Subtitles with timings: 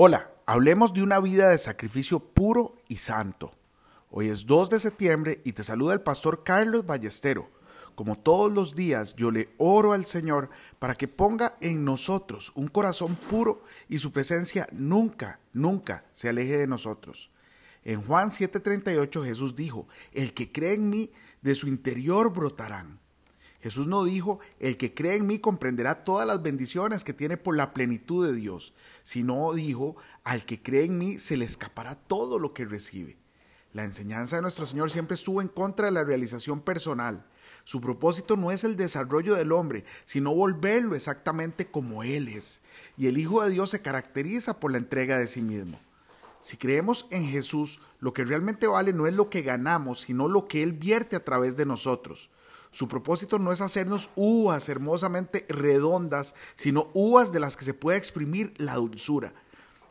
[0.00, 3.52] Hola, hablemos de una vida de sacrificio puro y santo.
[4.12, 7.50] Hoy es 2 de septiembre y te saluda el pastor Carlos Ballestero.
[7.96, 12.68] Como todos los días, yo le oro al Señor para que ponga en nosotros un
[12.68, 17.32] corazón puro y su presencia nunca, nunca se aleje de nosotros.
[17.82, 21.10] En Juan 7:38 Jesús dijo, el que cree en mí,
[21.42, 23.00] de su interior brotarán.
[23.60, 27.56] Jesús no dijo, el que cree en mí comprenderá todas las bendiciones que tiene por
[27.56, 28.72] la plenitud de Dios,
[29.02, 33.16] sino dijo, al que cree en mí se le escapará todo lo que recibe.
[33.72, 37.26] La enseñanza de nuestro Señor siempre estuvo en contra de la realización personal.
[37.64, 42.62] Su propósito no es el desarrollo del hombre, sino volverlo exactamente como Él es.
[42.96, 45.78] Y el Hijo de Dios se caracteriza por la entrega de sí mismo.
[46.40, 50.46] Si creemos en Jesús, lo que realmente vale no es lo que ganamos, sino lo
[50.46, 52.30] que Él vierte a través de nosotros.
[52.70, 57.98] Su propósito no es hacernos uvas hermosamente redondas, sino uvas de las que se puede
[57.98, 59.32] exprimir la dulzura.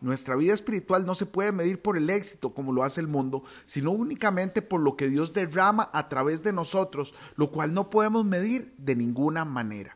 [0.00, 3.44] Nuestra vida espiritual no se puede medir por el éxito como lo hace el mundo,
[3.64, 8.24] sino únicamente por lo que Dios derrama a través de nosotros, lo cual no podemos
[8.24, 9.95] medir de ninguna manera.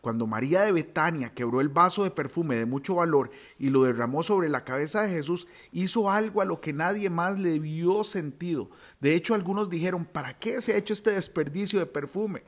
[0.00, 4.22] Cuando María de Betania quebró el vaso de perfume de mucho valor y lo derramó
[4.22, 8.70] sobre la cabeza de Jesús, hizo algo a lo que nadie más le vio sentido.
[9.00, 12.42] De hecho, algunos dijeron, ¿para qué se ha hecho este desperdicio de perfume?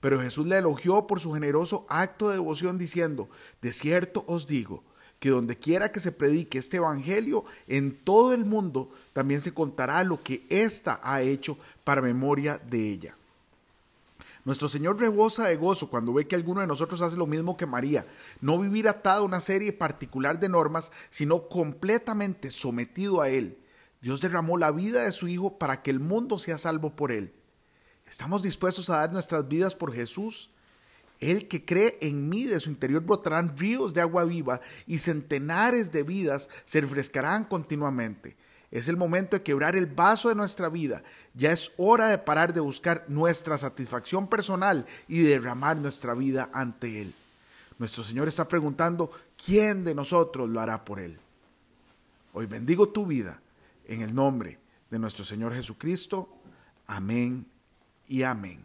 [0.00, 3.28] Pero Jesús le elogió por su generoso acto de devoción diciendo,
[3.62, 4.84] de cierto os digo,
[5.18, 10.04] que donde quiera que se predique este Evangelio, en todo el mundo también se contará
[10.04, 13.16] lo que ésta ha hecho para memoria de ella.
[14.46, 17.66] Nuestro Señor rebosa de gozo cuando ve que alguno de nosotros hace lo mismo que
[17.66, 18.06] María,
[18.40, 23.58] no vivir atado a una serie particular de normas, sino completamente sometido a Él.
[24.00, 27.34] Dios derramó la vida de su Hijo para que el mundo sea salvo por Él.
[28.06, 30.52] ¿Estamos dispuestos a dar nuestras vidas por Jesús?
[31.18, 35.90] El que cree en mí, de su interior brotarán ríos de agua viva y centenares
[35.90, 38.36] de vidas se refrescarán continuamente.
[38.76, 41.02] Es el momento de quebrar el vaso de nuestra vida.
[41.32, 47.00] Ya es hora de parar de buscar nuestra satisfacción personal y derramar nuestra vida ante
[47.00, 47.14] Él.
[47.78, 49.10] Nuestro Señor está preguntando,
[49.42, 51.18] ¿quién de nosotros lo hará por Él?
[52.34, 53.40] Hoy bendigo tu vida
[53.86, 54.58] en el nombre
[54.90, 56.28] de nuestro Señor Jesucristo.
[56.86, 57.46] Amén
[58.08, 58.62] y amén.